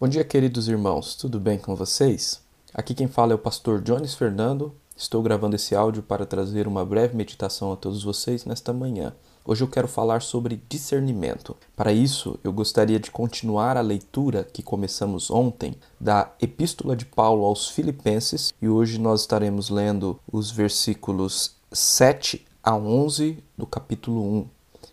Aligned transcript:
Bom 0.00 0.06
dia, 0.06 0.22
queridos 0.22 0.68
irmãos, 0.68 1.16
tudo 1.16 1.40
bem 1.40 1.58
com 1.58 1.74
vocês? 1.74 2.40
Aqui 2.72 2.94
quem 2.94 3.08
fala 3.08 3.32
é 3.32 3.34
o 3.34 3.38
pastor 3.38 3.82
Jones 3.82 4.14
Fernando. 4.14 4.72
Estou 4.96 5.20
gravando 5.20 5.56
esse 5.56 5.74
áudio 5.74 6.04
para 6.04 6.24
trazer 6.24 6.68
uma 6.68 6.84
breve 6.84 7.16
meditação 7.16 7.72
a 7.72 7.76
todos 7.76 8.04
vocês 8.04 8.44
nesta 8.44 8.72
manhã. 8.72 9.12
Hoje 9.44 9.64
eu 9.64 9.66
quero 9.66 9.88
falar 9.88 10.22
sobre 10.22 10.62
discernimento. 10.68 11.56
Para 11.74 11.92
isso, 11.92 12.38
eu 12.44 12.52
gostaria 12.52 13.00
de 13.00 13.10
continuar 13.10 13.76
a 13.76 13.80
leitura 13.80 14.44
que 14.44 14.62
começamos 14.62 15.32
ontem 15.32 15.74
da 16.00 16.32
Epístola 16.40 16.94
de 16.94 17.04
Paulo 17.04 17.44
aos 17.44 17.68
Filipenses 17.68 18.54
e 18.62 18.68
hoje 18.68 19.00
nós 19.00 19.22
estaremos 19.22 19.68
lendo 19.68 20.20
os 20.30 20.48
versículos 20.48 21.56
7 21.72 22.46
a 22.62 22.76
11 22.76 23.42
do 23.56 23.66
capítulo 23.66 24.22
1, 24.22 24.48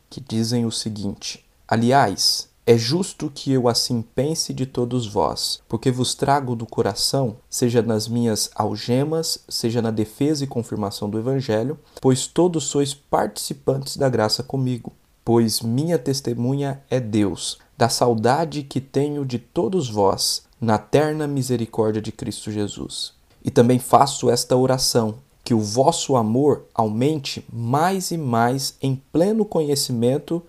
que 0.09 0.19
dizem 0.19 0.65
o 0.65 0.71
seguinte: 0.71 1.45
Aliás, 1.67 2.49
é 2.67 2.75
justo 2.75 3.31
que 3.33 3.51
eu 3.51 3.67
assim 3.67 4.01
pense 4.01 4.51
de 4.51 4.65
todos 4.65 5.05
vós, 5.05 5.61
porque 5.69 5.91
vos 5.91 6.15
trago 6.15 6.55
do 6.55 6.65
coração, 6.65 7.37
seja 7.47 7.81
nas 7.81 8.07
minhas 8.07 8.49
algemas, 8.55 9.37
seja 9.47 9.83
na 9.83 9.91
defesa 9.91 10.43
e 10.43 10.47
confirmação 10.47 11.07
do 11.07 11.19
Evangelho, 11.19 11.77
pois 12.01 12.25
todos 12.25 12.63
sois 12.63 12.93
participantes 12.93 13.97
da 13.97 14.09
graça 14.09 14.41
comigo. 14.41 14.93
Pois 15.23 15.61
minha 15.61 15.99
testemunha 15.99 16.81
é 16.89 16.99
Deus, 16.99 17.59
da 17.77 17.87
saudade 17.87 18.63
que 18.63 18.81
tenho 18.81 19.25
de 19.25 19.37
todos 19.37 19.87
vós, 19.87 20.43
na 20.59 20.79
terna 20.79 21.27
misericórdia 21.27 22.01
de 22.01 22.11
Cristo 22.11 22.51
Jesus. 22.51 23.13
E 23.43 23.51
também 23.51 23.77
faço 23.77 24.29
esta 24.29 24.55
oração, 24.57 25.15
que 25.43 25.53
o 25.53 25.59
vosso 25.59 26.15
amor 26.15 26.65
aumente 26.73 27.45
mais 27.53 28.09
e 28.09 28.17
mais 28.17 28.75
em 28.81 28.95
pleno 29.11 29.45
conhecimento 29.45 30.41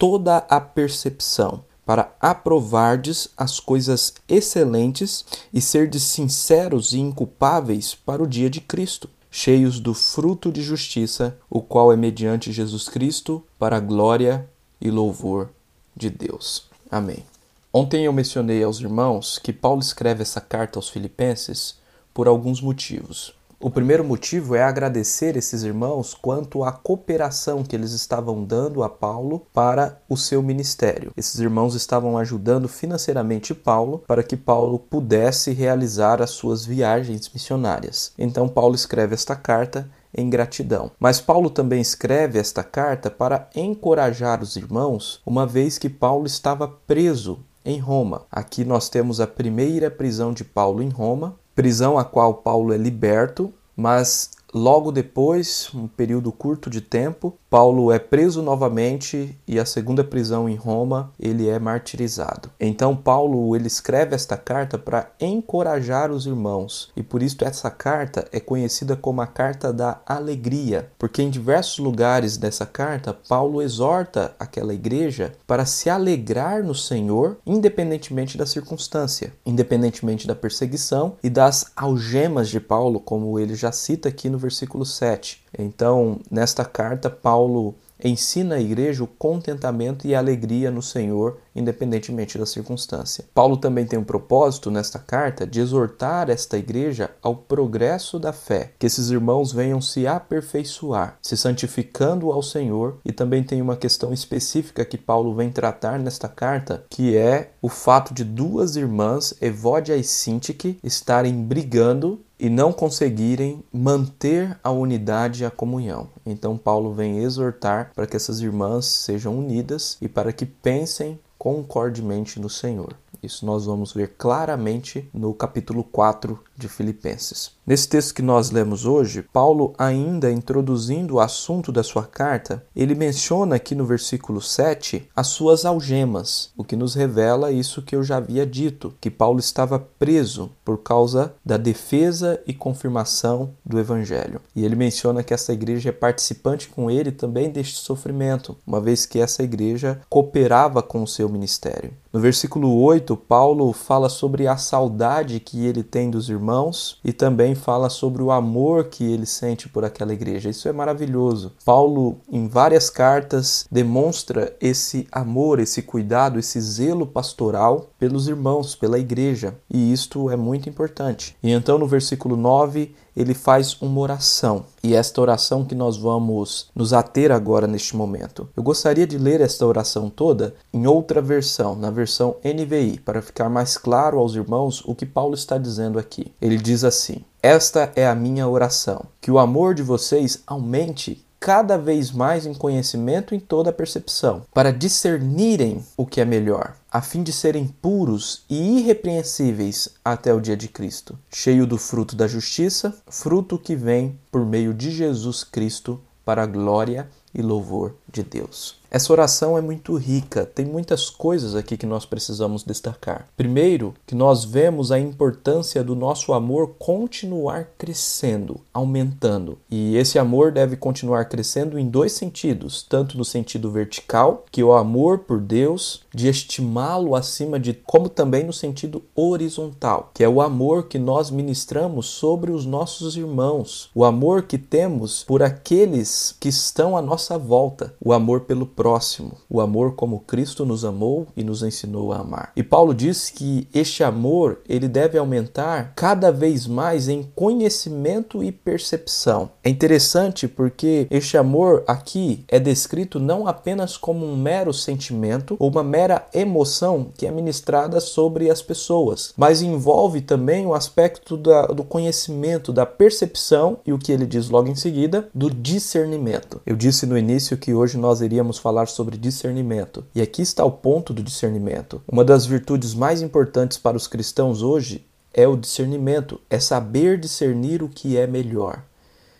toda 0.00 0.38
a 0.48 0.58
percepção, 0.58 1.62
para 1.84 2.16
aprovardes 2.18 3.28
as 3.36 3.60
coisas 3.60 4.14
excelentes 4.26 5.26
e 5.52 5.60
serdes 5.60 6.04
sinceros 6.04 6.94
e 6.94 6.98
inculpáveis 7.00 7.94
para 7.94 8.22
o 8.22 8.26
dia 8.26 8.48
de 8.48 8.62
Cristo, 8.62 9.10
cheios 9.30 9.78
do 9.78 9.92
fruto 9.92 10.50
de 10.50 10.62
justiça, 10.62 11.36
o 11.50 11.60
qual 11.60 11.92
é 11.92 11.96
mediante 11.96 12.50
Jesus 12.50 12.88
Cristo, 12.88 13.44
para 13.58 13.76
a 13.76 13.80
glória 13.80 14.48
e 14.80 14.90
louvor 14.90 15.50
de 15.94 16.08
Deus. 16.08 16.64
Amém. 16.90 17.22
Ontem 17.70 18.06
eu 18.06 18.12
mencionei 18.12 18.64
aos 18.64 18.80
irmãos 18.80 19.38
que 19.38 19.52
Paulo 19.52 19.82
escreve 19.82 20.22
essa 20.22 20.40
carta 20.40 20.78
aos 20.78 20.88
Filipenses 20.88 21.74
por 22.14 22.26
alguns 22.26 22.62
motivos. 22.62 23.34
O 23.62 23.68
primeiro 23.68 24.02
motivo 24.02 24.54
é 24.54 24.62
agradecer 24.62 25.36
esses 25.36 25.64
irmãos 25.64 26.14
quanto 26.14 26.64
à 26.64 26.72
cooperação 26.72 27.62
que 27.62 27.76
eles 27.76 27.92
estavam 27.92 28.42
dando 28.42 28.82
a 28.82 28.88
Paulo 28.88 29.46
para 29.52 30.00
o 30.08 30.16
seu 30.16 30.42
ministério. 30.42 31.12
Esses 31.14 31.38
irmãos 31.38 31.74
estavam 31.74 32.16
ajudando 32.16 32.68
financeiramente 32.68 33.54
Paulo 33.54 34.02
para 34.08 34.22
que 34.22 34.34
Paulo 34.34 34.78
pudesse 34.78 35.52
realizar 35.52 36.22
as 36.22 36.30
suas 36.30 36.64
viagens 36.64 37.30
missionárias. 37.34 38.14
Então 38.18 38.48
Paulo 38.48 38.74
escreve 38.74 39.12
esta 39.12 39.36
carta 39.36 39.90
em 40.16 40.30
gratidão. 40.30 40.90
Mas 40.98 41.20
Paulo 41.20 41.50
também 41.50 41.82
escreve 41.82 42.38
esta 42.38 42.64
carta 42.64 43.10
para 43.10 43.46
encorajar 43.54 44.42
os 44.42 44.56
irmãos, 44.56 45.20
uma 45.26 45.46
vez 45.46 45.76
que 45.76 45.90
Paulo 45.90 46.24
estava 46.24 46.66
preso 46.66 47.40
em 47.62 47.78
Roma. 47.78 48.22
Aqui 48.30 48.64
nós 48.64 48.88
temos 48.88 49.20
a 49.20 49.26
primeira 49.26 49.90
prisão 49.90 50.32
de 50.32 50.44
Paulo 50.44 50.82
em 50.82 50.88
Roma, 50.88 51.38
prisão 51.54 51.98
a 51.98 52.04
qual 52.04 52.34
Paulo 52.34 52.72
é 52.72 52.76
liberto, 52.76 53.52
mas 53.76 54.30
logo 54.54 54.90
depois, 54.90 55.70
um 55.74 55.86
período 55.86 56.32
curto 56.32 56.68
de 56.68 56.80
tempo, 56.80 57.36
Paulo 57.48 57.90
é 57.90 57.98
preso 57.98 58.42
novamente 58.42 59.36
e 59.46 59.58
a 59.58 59.64
segunda 59.64 60.04
prisão 60.04 60.48
em 60.48 60.54
Roma, 60.54 61.12
ele 61.18 61.48
é 61.48 61.58
martirizado. 61.58 62.50
Então 62.60 62.94
Paulo 62.96 63.54
ele 63.56 63.66
escreve 63.66 64.14
esta 64.14 64.36
carta 64.36 64.78
para 64.78 65.10
encorajar 65.20 66.10
os 66.10 66.26
irmãos 66.26 66.90
e 66.96 67.02
por 67.02 67.22
isso 67.22 67.36
essa 67.40 67.70
carta 67.70 68.26
é 68.32 68.38
conhecida 68.38 68.96
como 68.96 69.20
a 69.20 69.26
carta 69.26 69.72
da 69.72 70.00
alegria, 70.06 70.90
porque 70.98 71.22
em 71.22 71.30
diversos 71.30 71.78
lugares 71.78 72.36
dessa 72.36 72.66
carta 72.66 73.16
Paulo 73.28 73.62
exorta 73.62 74.34
aquela 74.38 74.74
igreja 74.74 75.32
para 75.46 75.64
se 75.64 75.90
alegrar 75.90 76.62
no 76.62 76.74
Senhor, 76.74 77.38
independentemente 77.46 78.38
da 78.38 78.46
circunstância, 78.46 79.32
independentemente 79.44 80.26
da 80.26 80.34
perseguição 80.34 81.16
e 81.22 81.30
das 81.30 81.72
algemas 81.74 82.48
de 82.48 82.60
Paulo, 82.60 83.00
como 83.00 83.38
ele 83.38 83.54
já 83.54 83.72
cita 83.72 84.08
aqui 84.08 84.28
no 84.28 84.38
versículo 84.40 84.84
7. 84.84 85.42
Então, 85.58 86.20
nesta 86.30 86.64
carta, 86.64 87.08
Paulo 87.08 87.74
ensina 88.02 88.56
a 88.56 88.60
igreja 88.60 89.04
o 89.04 89.06
contentamento 89.06 90.06
e 90.06 90.14
a 90.14 90.18
alegria 90.18 90.70
no 90.70 90.82
Senhor, 90.82 91.38
independentemente 91.54 92.38
da 92.38 92.46
circunstância. 92.46 93.24
Paulo 93.34 93.56
também 93.56 93.86
tem 93.86 93.98
um 93.98 94.04
propósito 94.04 94.70
nesta 94.70 94.98
carta 94.98 95.46
de 95.46 95.60
exortar 95.60 96.30
esta 96.30 96.56
igreja 96.58 97.10
ao 97.22 97.34
progresso 97.34 98.18
da 98.18 98.32
fé, 98.32 98.72
que 98.78 98.86
esses 98.86 99.10
irmãos 99.10 99.52
venham 99.52 99.80
se 99.80 100.06
aperfeiçoar, 100.06 101.18
se 101.22 101.36
santificando 101.36 102.30
ao 102.30 102.42
Senhor, 102.42 102.98
e 103.04 103.12
também 103.12 103.42
tem 103.42 103.60
uma 103.60 103.76
questão 103.76 104.12
específica 104.12 104.84
que 104.84 104.98
Paulo 104.98 105.34
vem 105.34 105.50
tratar 105.50 105.98
nesta 105.98 106.28
carta, 106.28 106.84
que 106.88 107.16
é 107.16 107.50
o 107.60 107.68
fato 107.68 108.14
de 108.14 108.24
duas 108.24 108.76
irmãs, 108.76 109.34
Evódia 109.40 109.96
e 109.96 110.04
Sintique, 110.04 110.78
estarem 110.82 111.42
brigando 111.42 112.20
e 112.40 112.48
não 112.48 112.72
conseguirem 112.72 113.62
manter 113.70 114.58
a 114.64 114.70
unidade 114.70 115.42
e 115.42 115.46
a 115.46 115.50
comunhão. 115.50 116.08
Então, 116.24 116.56
Paulo 116.56 116.94
vem 116.94 117.18
exortar 117.18 117.92
para 117.94 118.06
que 118.06 118.16
essas 118.16 118.40
irmãs 118.40 118.86
sejam 118.86 119.38
unidas 119.38 119.98
e 120.00 120.08
para 120.08 120.32
que 120.32 120.46
pensem 120.46 121.18
concordemente 121.40 122.38
no 122.38 122.50
Senhor. 122.50 122.94
Isso 123.22 123.44
nós 123.44 123.66
vamos 123.66 123.92
ver 123.92 124.14
claramente 124.16 125.08
no 125.12 125.34
capítulo 125.34 125.84
4 125.84 126.38
de 126.56 126.68
Filipenses. 126.68 127.52
Nesse 127.66 127.88
texto 127.88 128.14
que 128.14 128.22
nós 128.22 128.50
lemos 128.50 128.84
hoje, 128.84 129.22
Paulo, 129.32 129.74
ainda 129.78 130.30
introduzindo 130.30 131.14
o 131.14 131.20
assunto 131.20 131.70
da 131.70 131.82
sua 131.82 132.04
carta, 132.04 132.64
ele 132.74 132.94
menciona 132.94 133.56
aqui 133.56 133.74
no 133.74 133.84
versículo 133.84 134.40
7 134.40 135.08
as 135.14 135.28
suas 135.28 135.64
algemas, 135.64 136.50
o 136.56 136.64
que 136.64 136.74
nos 136.74 136.94
revela 136.94 137.52
isso 137.52 137.82
que 137.82 137.94
eu 137.94 138.02
já 138.02 138.16
havia 138.16 138.44
dito, 138.44 138.92
que 139.00 139.10
Paulo 139.10 139.38
estava 139.38 139.78
preso 139.78 140.50
por 140.64 140.78
causa 140.78 141.32
da 141.44 141.56
defesa 141.56 142.42
e 142.46 142.52
confirmação 142.52 143.52
do 143.64 143.78
evangelho. 143.78 144.40
E 144.54 144.64
ele 144.64 144.74
menciona 144.74 145.22
que 145.22 145.32
essa 145.32 145.52
igreja 145.52 145.90
é 145.90 145.92
participante 145.92 146.68
com 146.68 146.90
ele 146.90 147.12
também 147.12 147.50
deste 147.50 147.76
sofrimento, 147.76 148.56
uma 148.66 148.80
vez 148.80 149.06
que 149.06 149.20
essa 149.20 149.42
igreja 149.42 150.00
cooperava 150.08 150.82
com 150.82 151.02
o 151.02 151.08
seu 151.08 151.28
ministério. 151.28 151.92
No 152.12 152.18
versículo 152.18 152.76
8, 152.82 153.16
Paulo 153.16 153.72
fala 153.72 154.08
sobre 154.08 154.48
a 154.48 154.56
saudade 154.56 155.38
que 155.38 155.64
ele 155.64 155.84
tem 155.84 156.10
dos 156.10 156.28
irmãos 156.28 156.98
e 157.04 157.12
também 157.12 157.54
fala 157.54 157.88
sobre 157.88 158.20
o 158.20 158.32
amor 158.32 158.86
que 158.86 159.04
ele 159.04 159.24
sente 159.24 159.68
por 159.68 159.84
aquela 159.84 160.12
igreja. 160.12 160.50
Isso 160.50 160.68
é 160.68 160.72
maravilhoso. 160.72 161.52
Paulo, 161.64 162.18
em 162.28 162.48
várias 162.48 162.90
cartas, 162.90 163.64
demonstra 163.70 164.56
esse 164.60 165.06
amor, 165.12 165.60
esse 165.60 165.82
cuidado, 165.82 166.36
esse 166.36 166.60
zelo 166.60 167.06
pastoral 167.06 167.90
pelos 167.96 168.26
irmãos, 168.26 168.74
pela 168.74 168.98
igreja. 168.98 169.54
E 169.72 169.92
isto 169.92 170.28
é 170.30 170.36
muito 170.36 170.68
importante. 170.68 171.36
E 171.40 171.52
então, 171.52 171.78
no 171.78 171.86
versículo 171.86 172.36
9, 172.36 172.92
ele 173.16 173.34
faz 173.34 173.80
uma 173.80 174.00
oração. 174.00 174.64
E 174.82 174.94
esta 174.94 175.20
oração 175.20 175.64
que 175.64 175.74
nós 175.74 175.96
vamos 175.96 176.68
nos 176.74 176.92
ater 176.92 177.30
agora 177.30 177.66
neste 177.66 177.96
momento. 177.96 178.48
Eu 178.56 178.62
gostaria 178.62 179.06
de 179.06 179.18
ler 179.18 179.40
esta 179.40 179.66
oração 179.66 180.08
toda 180.08 180.54
em 180.72 180.86
outra 180.86 181.20
versão, 181.20 181.74
na 181.74 181.90
versão 181.90 182.36
NVI, 182.44 183.00
para 183.00 183.22
ficar 183.22 183.48
mais 183.48 183.76
claro 183.76 184.18
aos 184.18 184.34
irmãos 184.34 184.82
o 184.84 184.94
que 184.94 185.06
Paulo 185.06 185.34
está 185.34 185.58
dizendo 185.58 185.98
aqui. 185.98 186.32
Ele 186.40 186.56
diz 186.56 186.84
assim: 186.84 187.24
Esta 187.42 187.92
é 187.94 188.06
a 188.06 188.14
minha 188.14 188.48
oração, 188.48 189.04
que 189.20 189.30
o 189.30 189.38
amor 189.38 189.74
de 189.74 189.82
vocês 189.82 190.42
aumente 190.46 191.24
cada 191.40 191.78
vez 191.78 192.12
mais 192.12 192.44
em 192.44 192.52
conhecimento 192.52 193.34
em 193.34 193.40
toda 193.40 193.70
a 193.70 193.72
percepção, 193.72 194.42
para 194.52 194.70
discernirem 194.70 195.82
o 195.96 196.04
que 196.04 196.20
é 196.20 196.24
melhor, 196.24 196.76
a 196.92 197.00
fim 197.00 197.22
de 197.22 197.32
serem 197.32 197.66
puros 197.66 198.44
e 198.48 198.78
irrepreensíveis 198.78 199.88
até 200.04 200.34
o 200.34 200.40
dia 200.40 200.56
de 200.56 200.68
Cristo, 200.68 201.18
cheio 201.32 201.66
do 201.66 201.78
fruto 201.78 202.14
da 202.14 202.28
justiça, 202.28 202.94
fruto 203.08 203.58
que 203.58 203.74
vem 203.74 204.18
por 204.30 204.44
meio 204.44 204.74
de 204.74 204.90
Jesus 204.90 205.42
Cristo 205.42 205.98
para 206.26 206.42
a 206.42 206.46
glória 206.46 207.08
e 207.34 207.40
louvor 207.40 207.94
de 208.06 208.22
Deus. 208.22 208.79
Essa 208.90 209.12
oração 209.12 209.56
é 209.56 209.60
muito 209.60 209.94
rica, 209.94 210.44
tem 210.44 210.66
muitas 210.66 211.08
coisas 211.08 211.54
aqui 211.54 211.76
que 211.76 211.86
nós 211.86 212.04
precisamos 212.04 212.64
destacar. 212.64 213.28
Primeiro, 213.36 213.94
que 214.04 214.16
nós 214.16 214.44
vemos 214.44 214.90
a 214.90 214.98
importância 214.98 215.84
do 215.84 215.94
nosso 215.94 216.32
amor 216.32 216.74
continuar 216.76 217.68
crescendo, 217.78 218.60
aumentando. 218.74 219.58
E 219.70 219.96
esse 219.96 220.18
amor 220.18 220.50
deve 220.50 220.76
continuar 220.76 221.26
crescendo 221.26 221.78
em 221.78 221.88
dois 221.88 222.12
sentidos: 222.12 222.82
tanto 222.82 223.16
no 223.16 223.24
sentido 223.24 223.70
vertical, 223.70 224.44
que 224.50 224.60
é 224.60 224.64
o 224.64 224.72
amor 224.72 225.20
por 225.20 225.38
Deus, 225.40 226.02
de 226.12 226.26
estimá-lo 226.28 227.14
acima 227.14 227.60
de, 227.60 227.72
como 227.72 228.08
também 228.08 228.42
no 228.42 228.52
sentido 228.52 229.04
horizontal, 229.14 230.10
que 230.12 230.24
é 230.24 230.28
o 230.28 230.40
amor 230.40 230.88
que 230.88 230.98
nós 230.98 231.30
ministramos 231.30 232.06
sobre 232.06 232.50
os 232.50 232.66
nossos 232.66 233.16
irmãos, 233.16 233.88
o 233.94 234.04
amor 234.04 234.42
que 234.42 234.58
temos 234.58 235.22
por 235.22 235.44
aqueles 235.44 236.34
que 236.40 236.48
estão 236.48 236.96
à 236.96 237.02
nossa 237.02 237.38
volta, 237.38 237.94
o 238.04 238.12
amor 238.12 238.40
pelo 238.40 238.66
próximo, 238.80 239.32
o 239.46 239.60
amor 239.60 239.94
como 239.94 240.20
Cristo 240.20 240.64
nos 240.64 240.86
amou 240.86 241.26
e 241.36 241.44
nos 241.44 241.62
ensinou 241.62 242.14
a 242.14 242.20
amar. 242.20 242.50
E 242.56 242.62
Paulo 242.62 242.94
diz 242.94 243.28
que 243.28 243.68
este 243.74 244.02
amor, 244.02 244.60
ele 244.66 244.88
deve 244.88 245.18
aumentar 245.18 245.92
cada 245.94 246.32
vez 246.32 246.66
mais 246.66 247.06
em 247.06 247.22
conhecimento 247.34 248.42
e 248.42 248.50
percepção. 248.50 249.50
É 249.62 249.68
interessante 249.68 250.48
porque 250.48 251.06
este 251.10 251.36
amor 251.36 251.84
aqui 251.86 252.42
é 252.48 252.58
descrito 252.58 253.20
não 253.20 253.46
apenas 253.46 253.98
como 253.98 254.24
um 254.24 254.34
mero 254.34 254.72
sentimento 254.72 255.56
ou 255.58 255.68
uma 255.68 255.84
mera 255.84 256.26
emoção 256.32 257.08
que 257.18 257.26
é 257.26 257.30
ministrada 257.30 258.00
sobre 258.00 258.48
as 258.48 258.62
pessoas, 258.62 259.34
mas 259.36 259.60
envolve 259.60 260.22
também 260.22 260.64
o 260.64 260.72
aspecto 260.72 261.36
da, 261.36 261.66
do 261.66 261.84
conhecimento, 261.84 262.72
da 262.72 262.86
percepção 262.86 263.76
e 263.84 263.92
o 263.92 263.98
que 263.98 264.10
ele 264.10 264.24
diz 264.24 264.48
logo 264.48 264.70
em 264.70 264.74
seguida, 264.74 265.28
do 265.34 265.50
discernimento. 265.50 266.62
Eu 266.64 266.76
disse 266.76 267.04
no 267.04 267.18
início 267.18 267.58
que 267.58 267.74
hoje 267.74 267.98
nós 267.98 268.22
iríamos 268.22 268.58
falar 268.70 268.86
sobre 268.86 269.16
discernimento. 269.18 270.04
E 270.14 270.22
aqui 270.22 270.42
está 270.42 270.64
o 270.64 270.70
ponto 270.70 271.12
do 271.12 271.24
discernimento. 271.24 272.00
Uma 272.06 272.24
das 272.24 272.46
virtudes 272.46 272.94
mais 272.94 273.20
importantes 273.20 273.76
para 273.76 273.96
os 273.96 274.06
cristãos 274.06 274.62
hoje 274.62 275.04
é 275.34 275.46
o 275.48 275.56
discernimento, 275.56 276.40
é 276.48 276.60
saber 276.60 277.18
discernir 277.18 277.82
o 277.82 277.88
que 277.88 278.16
é 278.16 278.28
melhor. 278.28 278.84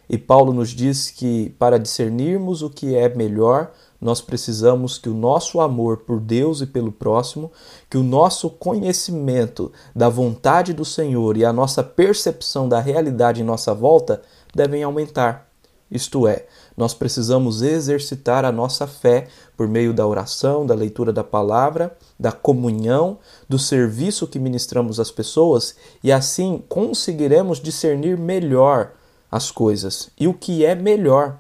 E 0.09 0.19
Paulo 0.19 0.53
nos 0.53 0.71
diz 0.71 1.13
que 1.13 1.55
para 1.61 1.79
discernirmos 1.79 2.61
o 2.63 2.69
que 2.69 2.97
é 2.97 3.09
melhor, 3.09 3.71
nós 4.01 4.21
precisamos 4.21 4.99
que 4.99 5.09
o 5.09 5.15
nosso 5.15 5.61
amor 5.61 5.99
por 5.99 6.19
Deus 6.19 6.61
e 6.61 6.67
pelo 6.67 6.91
próximo, 6.91 7.53
que 7.89 7.97
o 7.97 8.03
nosso 8.03 8.51
conhecimento 8.51 9.71
da 9.95 10.09
vontade 10.09 10.73
do 10.73 10.85
Senhor 10.85 11.37
e 11.37 11.45
a 11.45 11.53
nossa 11.53 11.85
percepção 11.85 12.69
da 12.69 12.81
realidade 12.81 13.43
em 13.43 13.45
nossa 13.45 13.73
volta 13.73 14.23
devem 14.53 14.83
aumentar. 14.83 15.50
Isto 15.91 16.29
é, 16.29 16.47
nós 16.77 16.95
precisamos 16.95 17.63
exercitar 17.63 18.45
a 18.45 18.53
nossa 18.53 18.87
fé 18.87 19.27
por 19.57 19.67
meio 19.67 19.93
da 19.93 20.07
oração, 20.07 20.65
da 20.65 20.75
leitura 20.75 21.13
da 21.13 21.25
palavra, 21.25 21.97
da 22.19 22.31
comunhão, 22.31 23.19
do 23.49 23.59
serviço 23.59 24.29
que 24.29 24.39
ministramos 24.39 25.01
às 25.01 25.11
pessoas 25.11 25.75
e 26.03 26.13
assim 26.13 26.63
conseguiremos 26.69 27.61
discernir 27.61 28.17
melhor 28.17 28.93
as 29.31 29.51
coisas 29.51 30.11
e 30.19 30.29
o 30.29 30.35
que 30.35 30.65
é 30.65 30.77
melhor. 30.77 31.39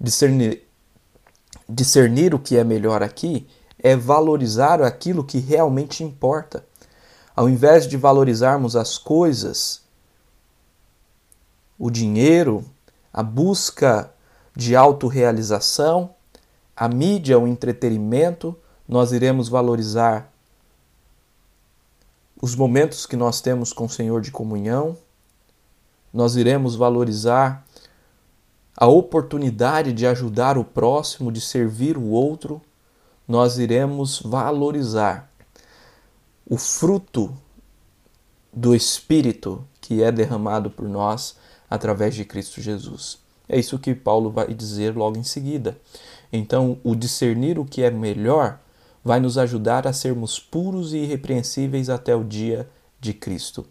Discernir, 0.00 0.64
discernir 1.68 2.34
o 2.34 2.38
que 2.38 2.56
é 2.56 2.64
melhor 2.64 3.02
aqui 3.02 3.46
é 3.78 3.94
valorizar 3.94 4.82
aquilo 4.82 5.24
que 5.24 5.38
realmente 5.38 6.02
importa. 6.02 6.64
Ao 7.34 7.48
invés 7.48 7.86
de 7.86 7.96
valorizarmos 7.96 8.76
as 8.76 8.98
coisas, 8.98 9.82
o 11.78 11.90
dinheiro, 11.90 12.64
a 13.12 13.22
busca 13.22 14.12
de 14.54 14.74
autorrealização, 14.74 16.14
a 16.76 16.88
mídia, 16.88 17.38
o 17.38 17.46
entretenimento, 17.46 18.56
nós 18.88 19.12
iremos 19.12 19.48
valorizar 19.48 20.32
os 22.40 22.54
momentos 22.54 23.06
que 23.06 23.16
nós 23.16 23.40
temos 23.40 23.72
com 23.72 23.84
o 23.84 23.90
Senhor 23.90 24.20
de 24.20 24.30
comunhão, 24.30 24.96
nós 26.12 26.36
iremos 26.36 26.74
valorizar 26.74 27.64
a 28.76 28.86
oportunidade 28.86 29.92
de 29.92 30.06
ajudar 30.06 30.58
o 30.58 30.64
próximo, 30.64 31.30
de 31.30 31.40
servir 31.40 31.96
o 31.96 32.08
outro, 32.08 32.60
nós 33.28 33.58
iremos 33.58 34.20
valorizar 34.20 35.30
o 36.44 36.56
fruto 36.56 37.32
do 38.52 38.74
Espírito 38.74 39.64
que 39.80 40.02
é 40.02 40.10
derramado 40.10 40.70
por 40.70 40.88
nós 40.88 41.36
através 41.72 42.14
de 42.14 42.22
Cristo 42.22 42.60
Jesus. 42.60 43.18
É 43.48 43.58
isso 43.58 43.78
que 43.78 43.94
Paulo 43.94 44.30
vai 44.30 44.52
dizer 44.52 44.94
logo 44.94 45.16
em 45.18 45.22
seguida. 45.22 45.78
Então, 46.30 46.78
o 46.84 46.94
discernir 46.94 47.58
o 47.58 47.64
que 47.64 47.82
é 47.82 47.90
melhor 47.90 48.60
vai 49.02 49.18
nos 49.18 49.38
ajudar 49.38 49.86
a 49.86 49.92
sermos 49.92 50.38
puros 50.38 50.92
e 50.92 50.98
irrepreensíveis 50.98 51.88
até 51.88 52.14
o 52.14 52.22
dia 52.22 52.68
de 53.00 53.14
Cristo. 53.14 53.64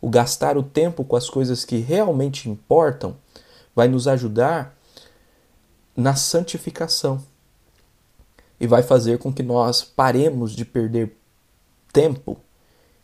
O 0.00 0.10
gastar 0.10 0.58
o 0.58 0.64
tempo 0.64 1.04
com 1.04 1.14
as 1.14 1.30
coisas 1.30 1.64
que 1.64 1.76
realmente 1.76 2.50
importam 2.50 3.16
vai 3.74 3.86
nos 3.86 4.08
ajudar 4.08 4.76
na 5.96 6.16
santificação 6.16 7.22
e 8.58 8.66
vai 8.66 8.82
fazer 8.82 9.18
com 9.18 9.32
que 9.32 9.44
nós 9.44 9.84
paremos 9.84 10.56
de 10.56 10.64
perder 10.64 11.16
tempo 11.92 12.36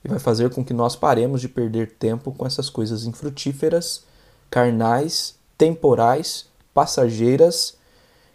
e 0.04 0.08
vai 0.08 0.18
fazer 0.18 0.50
com 0.50 0.64
que 0.64 0.74
nós 0.74 0.96
paremos 0.96 1.40
de 1.40 1.48
perder 1.48 1.92
tempo 1.92 2.32
com 2.32 2.44
essas 2.44 2.68
coisas 2.68 3.04
infrutíferas 3.04 4.09
carnais, 4.50 5.36
temporais, 5.56 6.46
passageiras, 6.74 7.78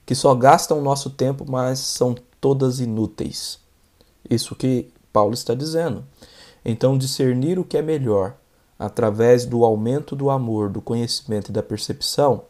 que 0.06 0.16
só 0.16 0.34
gastam 0.34 0.80
o 0.80 0.84
nosso 0.84 1.10
tempo, 1.10 1.46
mas 1.48 1.80
são 1.80 2.16
todas 2.40 2.80
inúteis. 2.80 3.60
Isso 4.30 4.56
que 4.56 4.92
Paulo 5.12 5.34
está 5.34 5.54
dizendo. 5.54 6.06
Então, 6.64 6.98
discernir 6.98 7.60
o 7.60 7.64
que 7.64 7.78
é 7.78 7.82
melhor 7.82 8.36
através 8.78 9.46
do 9.46 9.64
aumento 9.64 10.16
do 10.16 10.30
amor, 10.30 10.70
do 10.70 10.82
conhecimento 10.82 11.50
e 11.50 11.54
da 11.54 11.64
percepção 11.64 12.44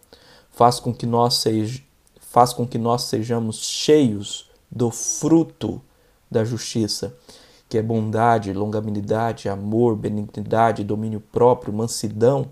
faz 0.50 0.80
com 0.80 0.94
que 0.94 1.06
nós, 1.06 1.36
sej 1.36 1.86
faz 2.20 2.54
com 2.54 2.66
que 2.68 2.78
nós 2.78 3.04
sejamos 3.04 3.58
cheios 3.58 4.50
do 4.72 4.90
fruto 4.90 5.82
da 6.30 6.44
justiça, 6.44 7.16
que 7.70 7.78
é 7.78 7.82
bondade, 7.82 8.52
longanimidade, 8.52 9.48
amor, 9.48 9.96
benignidade, 9.96 10.84
domínio 10.84 11.22
próprio, 11.32 11.74
mansidão, 11.74 12.52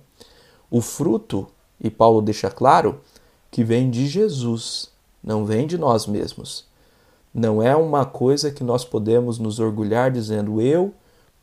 o 0.74 0.82
fruto, 0.82 1.48
e 1.80 1.88
Paulo 1.88 2.20
deixa 2.20 2.50
claro, 2.50 3.00
que 3.52 3.64
vem 3.64 3.92
de 3.92 4.08
Jesus, 4.08 4.90
não 5.24 5.46
vem 5.46 5.68
de 5.68 5.78
nós 5.78 6.08
mesmos. 6.08 6.66
Não 7.32 7.62
é 7.62 7.76
uma 7.76 8.08
coisa 8.08 8.50
que 8.50 8.64
nós 8.64 8.84
podemos 8.84 9.38
nos 9.38 9.60
orgulhar 9.60 10.10
dizendo 10.10 10.60
eu, 10.60 10.92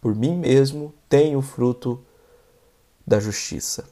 por 0.00 0.16
mim 0.16 0.36
mesmo, 0.36 0.92
tenho 1.08 1.38
o 1.38 1.42
fruto 1.42 2.00
da 3.06 3.20
justiça. 3.20 3.84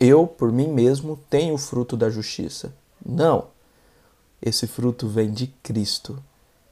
Eu, 0.00 0.26
por 0.26 0.50
mim 0.50 0.66
mesmo, 0.66 1.16
tenho 1.30 1.54
o 1.54 1.58
fruto 1.58 1.96
da 1.96 2.10
justiça. 2.10 2.74
Não. 3.06 3.46
Esse 4.42 4.66
fruto 4.66 5.06
vem 5.06 5.30
de 5.30 5.46
Cristo 5.62 6.20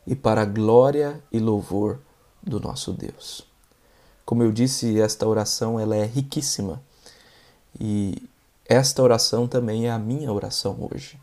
e 0.04 0.16
para 0.16 0.42
a 0.42 0.46
glória 0.46 1.22
e 1.30 1.38
louvor 1.38 2.00
do 2.42 2.58
nosso 2.58 2.92
Deus. 2.92 3.46
Como 4.24 4.42
eu 4.42 4.50
disse, 4.50 5.00
esta 5.00 5.28
oração 5.28 5.78
ela 5.78 5.94
é 5.94 6.04
riquíssima 6.04 6.82
e 7.80 8.22
esta 8.68 9.02
oração 9.02 9.46
também 9.46 9.86
é 9.86 9.90
a 9.90 9.98
minha 9.98 10.32
oração 10.32 10.76
hoje. 10.90 11.18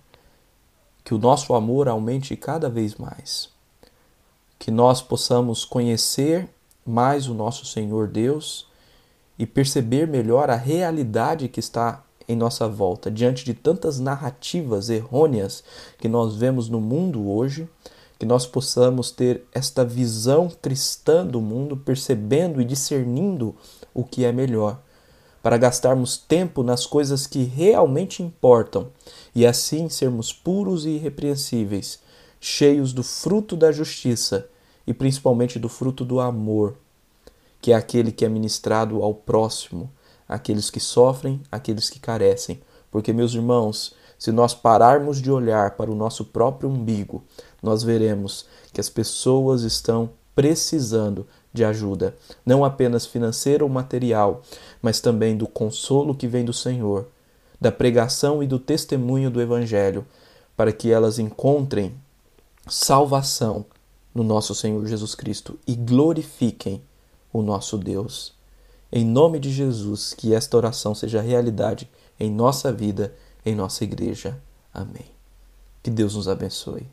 Que 1.03 1.13
o 1.13 1.17
nosso 1.17 1.53
amor 1.53 1.87
aumente 1.87 2.35
cada 2.35 2.69
vez 2.69 2.95
mais. 2.95 3.49
Que 4.57 4.71
nós 4.71 5.01
possamos 5.01 5.65
conhecer 5.65 6.47
mais 6.85 7.27
o 7.27 7.33
nosso 7.33 7.65
Senhor 7.65 8.07
Deus 8.07 8.67
e 9.37 9.45
perceber 9.45 10.07
melhor 10.07 10.49
a 10.49 10.55
realidade 10.55 11.49
que 11.49 11.59
está 11.59 12.03
em 12.27 12.35
nossa 12.35 12.69
volta, 12.69 13.11
diante 13.11 13.43
de 13.43 13.53
tantas 13.53 13.99
narrativas 13.99 14.89
errôneas 14.89 15.63
que 15.97 16.07
nós 16.07 16.35
vemos 16.35 16.69
no 16.69 16.79
mundo 16.79 17.29
hoje, 17.29 17.67
que 18.17 18.25
nós 18.25 18.45
possamos 18.45 19.11
ter 19.11 19.45
esta 19.53 19.83
visão 19.83 20.49
cristã 20.61 21.25
do 21.25 21.41
mundo, 21.41 21.75
percebendo 21.75 22.61
e 22.61 22.65
discernindo 22.65 23.53
o 23.93 24.05
que 24.05 24.23
é 24.23 24.31
melhor 24.31 24.79
para 25.43 25.57
gastarmos 25.57 26.17
tempo 26.17 26.63
nas 26.63 26.85
coisas 26.85 27.27
que 27.27 27.43
realmente 27.43 28.23
importam 28.23 28.87
e 29.35 29.45
assim 29.45 29.89
sermos 29.89 30.31
puros 30.31 30.85
e 30.85 30.91
irrepreensíveis, 30.91 31.99
cheios 32.39 32.93
do 32.93 33.03
fruto 33.03 33.57
da 33.57 33.69
justiça 33.69 34.47
e 34.87 34.93
principalmente 34.93 35.59
do 35.59 35.67
fruto 35.67 36.05
do 36.05 36.21
amor, 36.21 36.75
que 37.61 37.73
é 37.73 37.75
aquele 37.75 38.13
que 38.13 38.23
é 38.23 38.29
ministrado 38.29 39.03
ao 39.03 39.13
próximo, 39.13 39.91
aqueles 40.27 40.69
que 40.69 40.79
sofrem, 40.79 41.41
aqueles 41.51 41.89
que 41.89 41.99
carecem. 41.99 42.61
Porque, 42.89 43.11
meus 43.11 43.33
irmãos, 43.33 43.95
se 44.17 44.31
nós 44.31 44.53
pararmos 44.53 45.21
de 45.21 45.29
olhar 45.29 45.71
para 45.71 45.91
o 45.91 45.95
nosso 45.95 46.23
próprio 46.23 46.69
umbigo, 46.69 47.21
nós 47.61 47.83
veremos 47.83 48.45
que 48.71 48.79
as 48.79 48.89
pessoas 48.89 49.63
estão 49.63 50.09
precisando 50.33 51.27
de 51.53 51.63
ajuda, 51.63 52.15
não 52.45 52.65
apenas 52.65 53.05
financeira 53.05 53.63
ou 53.63 53.69
material, 53.69 54.41
mas 54.81 54.99
também 54.99 55.37
do 55.37 55.47
consolo 55.47 56.15
que 56.15 56.27
vem 56.27 56.43
do 56.43 56.53
Senhor, 56.53 57.07
da 57.61 57.71
pregação 57.71 58.41
e 58.41 58.47
do 58.47 58.57
testemunho 58.57 59.29
do 59.29 59.41
Evangelho, 59.41 60.05
para 60.57 60.71
que 60.71 60.91
elas 60.91 61.19
encontrem 61.19 61.95
salvação 62.67 63.65
no 64.13 64.23
nosso 64.23 64.53
Senhor 64.53 64.85
Jesus 64.85 65.15
Cristo 65.15 65.57
e 65.67 65.75
glorifiquem 65.75 66.81
o 67.31 67.41
nosso 67.41 67.77
Deus. 67.77 68.33
Em 68.91 69.05
nome 69.05 69.39
de 69.39 69.51
Jesus, 69.51 70.13
que 70.13 70.33
esta 70.33 70.55
oração 70.55 70.93
seja 70.93 71.21
realidade 71.21 71.89
em 72.19 72.31
nossa 72.31 72.71
vida, 72.71 73.13
em 73.45 73.55
nossa 73.55 73.83
igreja. 73.83 74.39
Amém. 74.73 75.05
Que 75.81 75.89
Deus 75.89 76.15
nos 76.15 76.27
abençoe. 76.27 76.87